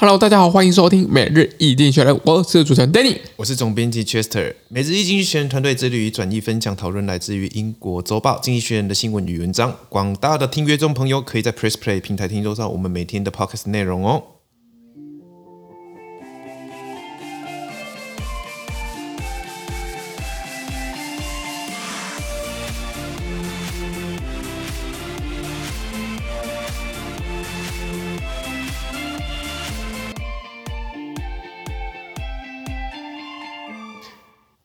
[0.00, 4.54] Hello，大家好，欢迎收听每日一经济学人，我是主持人 Danny，我是总编辑 Chester。
[4.68, 9.76] 每日一经济学人团队致力于转译分享讨论来自于英国周报《经济学人》的新闻与文章。
[9.90, 14.22] 广大的听阅众朋友可以在 Press Play 平台听收上我们每天的 Podcast 内容哦。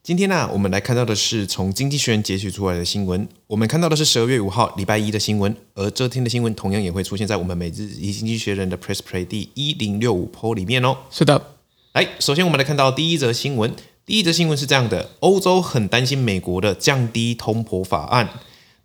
[0.05, 3.27] 今天呢、啊，我们来看到的是从《经济学人》截取出来的新闻。
[3.47, 10.95] 我们看到的是十二月五号礼拜一的新闻，而这天的新闻同样也会出现在我们每日一经济学人的 Press Play 第一零六五 Po 里面哦。
[11.09, 11.55] 是的，
[11.93, 13.73] 来，首先我们来看到第一则新闻。
[14.05, 18.29] 第一则新闻是这样的：欧洲很担心美国的降低通膨法案。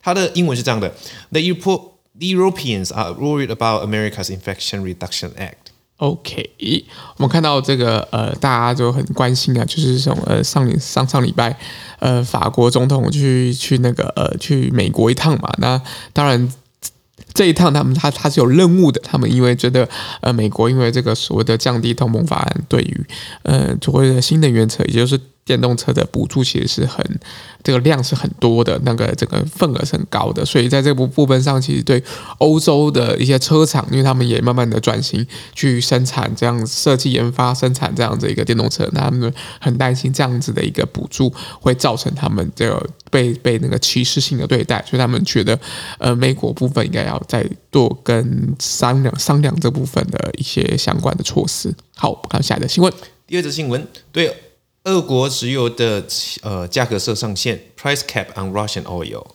[0.00, 0.94] 它的英文是这样的
[1.28, 5.69] ：The Europeans are worried about America's Inflation Reduction Act。
[6.00, 6.84] OK，
[7.16, 11.54] 我们看到这个呃，大家就很关心啊，就是从呃上上上礼拜，
[11.98, 15.80] 呃，法国总统去去那个呃去美国一趟嘛，那
[16.12, 16.52] 当然
[17.34, 19.88] 这一趟他们他他是有任务的，他们因为觉得
[20.22, 23.06] 呃美国因为这个所谓的降低通膨法案，对于
[23.42, 25.20] 呃所谓的新能源车，也就是。
[25.50, 27.04] 电动车的补助其实是很，
[27.64, 32.00] 这个量是很多的，那个这个份额是很高的，所以在这部部分上，其实对
[32.38, 45.58] 欧洲的一些车厂，因为他们也慢慢的转型去生产这样设计研发生产这样子一个电动车，那他们很担心这样子的一个补助会造成他们这个被被那个歧视性的对待，所以他们觉得
[45.98, 51.74] 呃美国部分应该要再多跟商量商量这部分的一些相关的措施。
[51.96, 52.92] 好，我们看下一个新闻，
[53.26, 54.49] 第二则新闻对。
[54.84, 56.02] 俄国石油的
[56.42, 59.26] 呃价格设上限，price cap on Russian oil。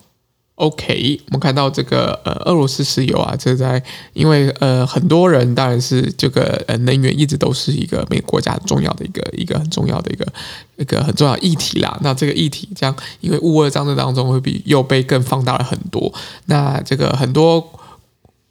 [0.55, 10.25] OK，我们看到这个呃俄罗斯石油啊，这在因为呃很多人当然是这个呃能源一直都是一个每个国家很重要的一个一个很重要的一个
[10.77, 11.97] 一个很重要议题啦。
[12.01, 16.13] 那这个议题将，因为乌俄战争当中会比又被更放大了很多。
[16.45, 17.69] 那这个很多。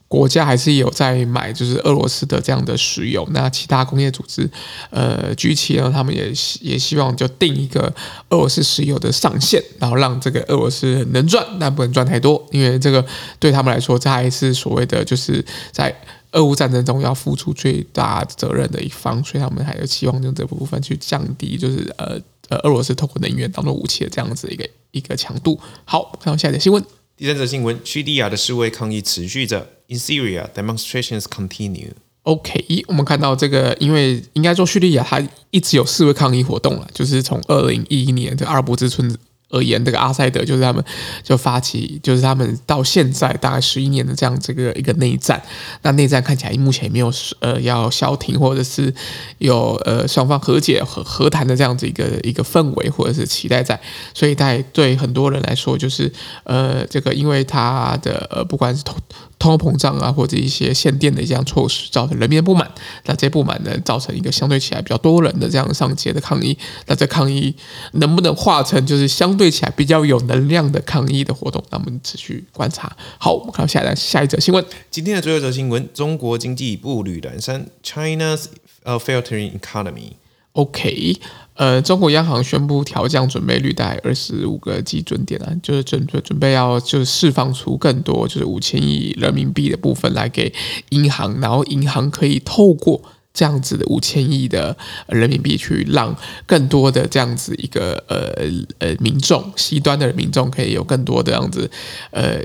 [0.06, 3.26] 国家还是有在买，就是俄罗斯的这样的石油。
[3.32, 4.48] 那其他工业组织，
[4.90, 7.92] 呃，G7 呢，他们也也希望就定一个
[8.28, 13.04] 俄罗斯石油的上限，然后让这个俄罗斯能赚，但不能赚太多，因为这个
[13.40, 15.92] 对他们来说，这还是所谓的就是在
[16.32, 22.20] 俄乌战争中要付出最大责任的一方，所以他们还有期望用这部分去降低，就是呃
[22.50, 25.58] 呃俄罗斯透过能源当做武器的这样子一个一个强度。
[25.84, 26.84] 好，看到下一则新闻。
[27.16, 29.68] 第三则新闻：叙利亚的示威抗议持续着。
[29.86, 31.90] In Syria, demonstrations continue.
[32.22, 39.16] OK，我们看到这个，因为应该说叙利亚它一直有示威抗议活动了，就是从二零一一年的阿拉伯之春。
[39.54, 40.84] 而言，这个阿塞德就是他们
[41.22, 45.40] 就发起，就是他们到现在大概十一年的这样这个一个内战。
[45.82, 48.92] 那内战看起来目前也没有呃要消停，或者是
[49.38, 53.80] 有呃双方和解和和谈的这样子一个一个氛围或者是期待在。
[54.12, 56.12] 所以在对很多人来说，就是
[56.42, 58.96] 呃这个因为他的呃不管是同
[59.38, 62.70] 通货膨胀啊，或者一些限电的这样措施，造成人民的不满。
[63.04, 66.56] 那这些不满呢，造成一个相对起来比较多人的这样上街的抗议。
[66.86, 67.54] 那这抗议
[67.92, 72.96] 能不能化成就是相对起来比较有能量的抗议的活动，那我们持续观察。
[73.18, 74.64] 好，我们看到下来下一则新闻。
[74.90, 78.44] 今天的最后一则新闻：中国经济步履蹒跚，China's
[78.84, 80.12] faltering economy。
[80.54, 81.16] OK，
[81.54, 90.52] 呃，中国央行宣布调降准备率，大概二十五个基准点啊，就是准准准备要就是释放出更多就是五千亿人民币的部分来给
[90.88, 93.00] 银行，然后银行可以透过。
[93.36, 94.76] 这样子的五千亿的
[95.08, 96.16] 人民币，去让
[96.46, 98.32] 更多的这样子一个呃
[98.78, 101.68] 呃民众，西端的民众可以有更多的这样子
[102.12, 102.38] 呃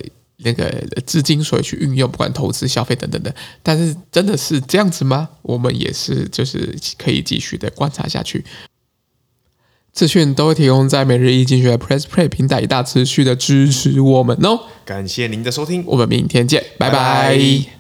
[0.44, 0.70] 那个
[1.06, 3.34] 资金，所以去运用，不管投资、消费等等的。
[3.62, 5.30] 但是真的是这样子吗？
[5.42, 8.44] 我们也是就是可以继续的观察下去。
[9.92, 14.62] 资讯都会提供在每日一经济学 Press Play 平台，大持续的支持我们哦。
[14.86, 16.98] 感谢您的收听，我们明天见，拜拜。
[16.98, 17.79] 拜拜。